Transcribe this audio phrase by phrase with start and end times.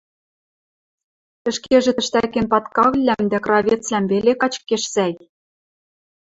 [1.49, 5.13] Ӹшкежӹ тӹштӓкен падкагыльвлӓм дӓ кыравецвлӓм веле качкеш сӓй...